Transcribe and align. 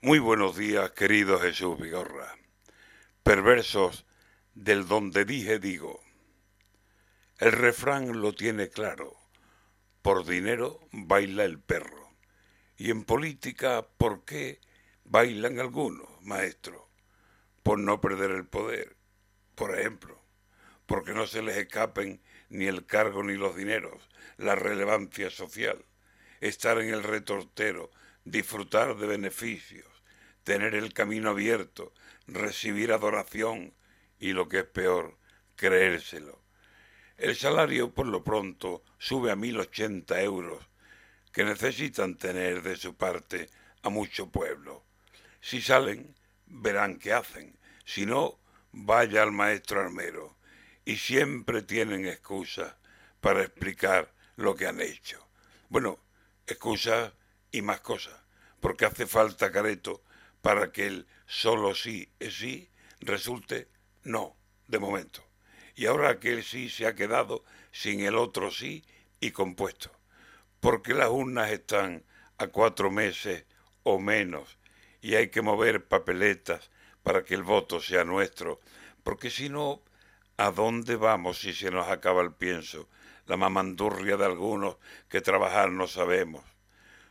Muy 0.00 0.20
buenos 0.20 0.56
días, 0.56 0.92
querido 0.92 1.40
Jesús 1.40 1.76
Vigorra. 1.76 2.38
Perversos 3.24 4.06
del 4.54 4.86
donde 4.86 5.24
dije 5.24 5.58
digo. 5.58 6.00
El 7.38 7.50
refrán 7.50 8.22
lo 8.22 8.32
tiene 8.32 8.68
claro. 8.68 9.16
Por 10.00 10.24
dinero 10.24 10.78
baila 10.92 11.44
el 11.44 11.58
perro. 11.58 12.12
Y 12.76 12.92
en 12.92 13.02
política, 13.02 13.88
¿por 13.96 14.24
qué 14.24 14.60
bailan 15.02 15.58
algunos, 15.58 16.08
maestro? 16.22 16.88
Por 17.64 17.80
no 17.80 18.00
perder 18.00 18.30
el 18.30 18.46
poder, 18.46 18.94
por 19.56 19.76
ejemplo. 19.76 20.22
Porque 20.86 21.12
no 21.12 21.26
se 21.26 21.42
les 21.42 21.56
escapen 21.56 22.22
ni 22.50 22.66
el 22.66 22.86
cargo 22.86 23.24
ni 23.24 23.34
los 23.34 23.56
dineros, 23.56 24.08
la 24.36 24.54
relevancia 24.54 25.28
social. 25.28 25.84
Estar 26.40 26.78
en 26.78 26.94
el 26.94 27.02
retortero, 27.02 27.90
disfrutar 28.30 28.96
de 28.96 29.06
beneficios, 29.06 29.86
tener 30.44 30.74
el 30.74 30.92
camino 30.92 31.30
abierto, 31.30 31.92
recibir 32.26 32.92
adoración 32.92 33.74
y 34.18 34.32
lo 34.32 34.48
que 34.48 34.60
es 34.60 34.64
peor, 34.64 35.18
creérselo. 35.56 36.42
El 37.16 37.36
salario 37.36 37.92
por 37.92 38.06
lo 38.06 38.22
pronto 38.22 38.84
sube 38.98 39.30
a 39.30 39.36
mil 39.36 39.58
ochenta 39.58 40.20
euros, 40.22 40.64
que 41.32 41.44
necesitan 41.44 42.16
tener 42.16 42.62
de 42.62 42.76
su 42.76 42.96
parte 42.96 43.48
a 43.82 43.90
mucho 43.90 44.30
pueblo. 44.30 44.84
Si 45.40 45.60
salen, 45.60 46.14
verán 46.46 46.98
qué 46.98 47.12
hacen, 47.12 47.58
si 47.84 48.06
no, 48.06 48.38
vaya 48.72 49.22
al 49.22 49.32
maestro 49.32 49.80
armero. 49.80 50.36
Y 50.84 50.96
siempre 50.96 51.62
tienen 51.62 52.06
excusas 52.06 52.74
para 53.20 53.42
explicar 53.42 54.12
lo 54.36 54.54
que 54.54 54.66
han 54.66 54.80
hecho. 54.80 55.28
Bueno, 55.68 55.98
excusas 56.46 57.12
y 57.50 57.62
más 57.62 57.80
cosas, 57.80 58.14
porque 58.60 58.84
hace 58.84 59.06
falta 59.06 59.52
careto 59.52 60.02
para 60.42 60.72
que 60.72 60.86
el 60.86 61.06
solo 61.26 61.74
sí 61.74 62.10
es 62.18 62.38
sí 62.38 62.68
resulte 63.00 63.68
no, 64.04 64.36
de 64.66 64.78
momento. 64.78 65.24
Y 65.74 65.86
ahora 65.86 66.10
aquel 66.10 66.42
sí 66.42 66.70
se 66.70 66.86
ha 66.86 66.94
quedado 66.94 67.44
sin 67.70 68.00
el 68.00 68.16
otro 68.16 68.50
sí 68.50 68.84
y 69.20 69.30
compuesto. 69.30 69.92
Porque 70.60 70.94
las 70.94 71.08
urnas 71.08 71.50
están 71.50 72.04
a 72.38 72.48
cuatro 72.48 72.90
meses 72.90 73.44
o 73.84 73.98
menos 73.98 74.58
y 75.00 75.14
hay 75.14 75.28
que 75.28 75.42
mover 75.42 75.86
papeletas 75.86 76.70
para 77.02 77.24
que 77.24 77.34
el 77.34 77.42
voto 77.42 77.80
sea 77.80 78.04
nuestro. 78.04 78.60
Porque 79.02 79.30
si 79.30 79.48
no, 79.48 79.82
¿a 80.36 80.50
dónde 80.50 80.96
vamos 80.96 81.38
si 81.38 81.52
se 81.52 81.70
nos 81.70 81.88
acaba 81.88 82.22
el 82.22 82.32
pienso? 82.32 82.88
La 83.26 83.36
mamandurria 83.36 84.16
de 84.16 84.24
algunos 84.24 84.76
que 85.08 85.20
trabajar 85.20 85.70
no 85.70 85.86
sabemos. 85.86 86.44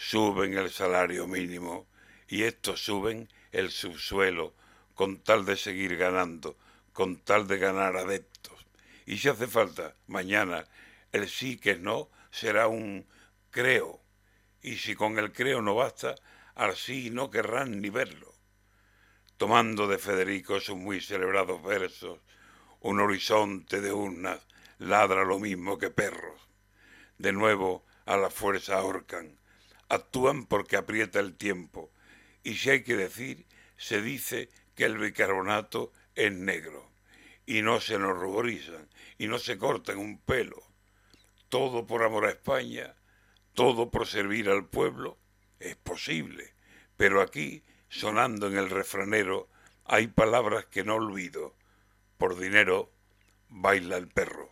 Suben 0.00 0.56
el 0.56 0.70
salario 0.70 1.26
mínimo 1.26 1.88
y 2.28 2.44
estos 2.44 2.84
suben 2.84 3.28
el 3.50 3.72
subsuelo 3.72 4.54
con 4.94 5.18
tal 5.18 5.44
de 5.44 5.56
seguir 5.56 5.96
ganando, 5.96 6.56
con 6.92 7.16
tal 7.16 7.48
de 7.48 7.58
ganar 7.58 7.96
adeptos. 7.96 8.64
Y 9.06 9.18
si 9.18 9.28
hace 9.28 9.48
falta, 9.48 9.96
mañana 10.06 10.64
el 11.10 11.28
sí 11.28 11.58
que 11.58 11.74
no 11.74 12.10
será 12.30 12.68
un 12.68 13.08
creo. 13.50 14.00
Y 14.62 14.76
si 14.76 14.94
con 14.94 15.18
el 15.18 15.32
creo 15.32 15.62
no 15.62 15.74
basta, 15.74 16.14
al 16.54 16.76
sí 16.76 17.10
no 17.10 17.28
querrán 17.28 17.80
ni 17.80 17.90
verlo. 17.90 18.32
Tomando 19.36 19.88
de 19.88 19.98
Federico 19.98 20.60
sus 20.60 20.76
muy 20.76 21.00
celebrados 21.00 21.60
versos, 21.64 22.20
un 22.80 23.00
horizonte 23.00 23.80
de 23.80 23.92
urnas 23.92 24.46
ladra 24.78 25.24
lo 25.24 25.40
mismo 25.40 25.76
que 25.76 25.90
perros. 25.90 26.40
De 27.18 27.32
nuevo 27.32 27.84
a 28.06 28.16
la 28.16 28.30
fuerza 28.30 28.78
ahorcan. 28.78 29.36
Actúan 29.88 30.46
porque 30.46 30.76
aprieta 30.76 31.20
el 31.20 31.36
tiempo 31.36 31.90
y 32.42 32.54
si 32.54 32.70
hay 32.70 32.82
que 32.82 32.96
decir, 32.96 33.46
se 33.76 34.02
dice 34.02 34.48
que 34.74 34.84
el 34.84 34.98
bicarbonato 34.98 35.92
es 36.14 36.32
negro 36.32 36.90
y 37.46 37.62
no 37.62 37.80
se 37.80 37.98
nos 37.98 38.16
ruborizan 38.16 38.88
y 39.18 39.26
no 39.26 39.38
se 39.38 39.58
cortan 39.58 39.98
un 39.98 40.18
pelo. 40.18 40.62
Todo 41.48 41.86
por 41.86 42.02
amor 42.02 42.26
a 42.26 42.30
España, 42.30 42.94
todo 43.54 43.90
por 43.90 44.06
servir 44.06 44.48
al 44.48 44.66
pueblo, 44.66 45.18
es 45.58 45.76
posible, 45.76 46.54
pero 46.96 47.20
aquí, 47.20 47.62
sonando 47.88 48.46
en 48.48 48.56
el 48.56 48.70
refranero, 48.70 49.48
hay 49.84 50.06
palabras 50.06 50.66
que 50.66 50.84
no 50.84 50.96
olvido. 50.96 51.54
Por 52.18 52.38
dinero 52.38 52.90
baila 53.48 53.96
el 53.96 54.08
perro. 54.08 54.50